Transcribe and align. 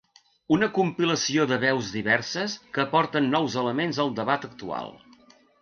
Una 0.55 0.69
compilació 0.77 1.45
de 1.51 1.59
veus 1.65 1.91
diverses 1.97 2.57
que 2.79 2.83
aporten 2.87 3.31
nous 3.37 3.61
elements 3.65 4.03
al 4.07 4.13
debat 4.23 4.49
actual. 4.53 4.95